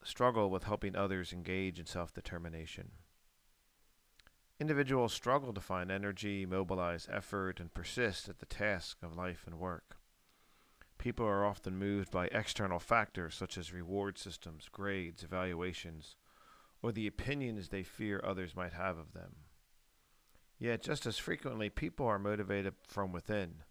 [0.04, 2.92] struggle with helping others engage in self determination.
[4.60, 9.60] Individuals struggle to find energy, mobilize effort, and persist at the task of life and
[9.60, 9.98] work.
[10.98, 16.16] People are often moved by external factors such as reward systems, grades, evaluations,
[16.82, 19.36] or the opinions they fear others might have of them.
[20.58, 23.64] Yet, just as frequently, people are motivated from within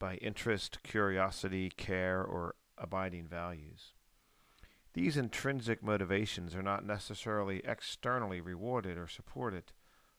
[0.00, 3.92] by interest, curiosity, care, or abiding values.
[4.94, 9.72] These intrinsic motivations are not necessarily externally rewarded or supported,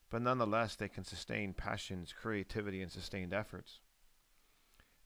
[0.09, 3.79] but nonetheless they can sustain passions, creativity, and sustained efforts.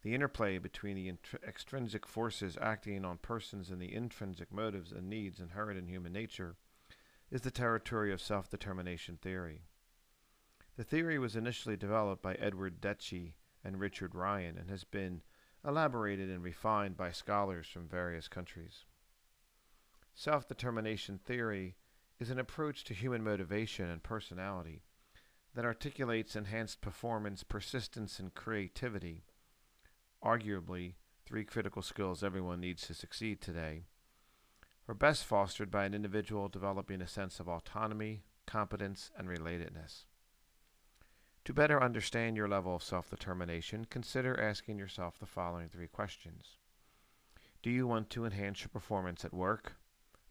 [0.02, 1.14] The interplay between the
[1.48, 6.56] extrinsic forces acting on persons and the intrinsic motives and needs inherent in human nature
[7.30, 9.62] is the territory of self determination theory.
[10.78, 15.22] The theory was initially developed by Edward Deci and Richard Ryan and has been
[15.64, 18.86] elaborated and refined by scholars from various countries.
[20.20, 21.78] Self determination theory
[22.20, 24.84] is an approach to human motivation and personality
[25.56, 29.24] that articulates enhanced performance, persistence, and creativity,
[30.22, 33.86] arguably three critical skills everyone needs to succeed today,
[34.90, 40.04] are best fostered by an individual developing a sense of autonomy, competence, and relatedness.
[41.46, 46.58] To better understand your level of self determination, consider asking yourself the following three questions
[47.64, 49.79] Do you want to enhance your performance at work?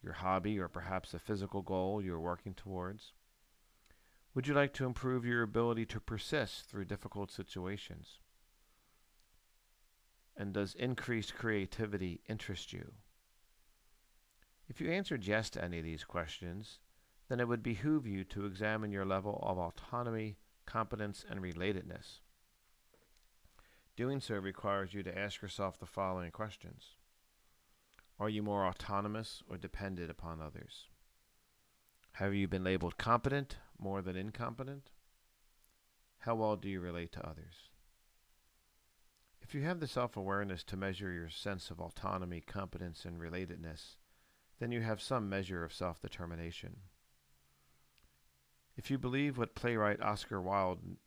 [0.03, 3.13] Your hobby, or perhaps a physical goal you're working towards?
[4.35, 8.21] Would you like to improve your ability to persist through difficult situations?
[10.37, 12.93] And does increased creativity interest you?
[14.69, 16.79] If you answered yes to any of these questions,
[17.29, 22.21] then it would behoove you to examine your level of autonomy, competence, and relatedness.
[23.97, 26.98] Doing so requires you to ask yourself the following questions
[28.21, 30.87] are you more autonomous or dependent upon others?
[32.13, 34.91] Have you been labeled competent more than incompetent?
[36.19, 37.71] How well do you relate to others?
[39.41, 43.97] If you have the self awareness to measure your sense of autonomy, competence, and relatedness,
[44.59, 46.79] then you have some measure of self determination.
[48.77, 50.99] If you believe what playwright Oscar Wilde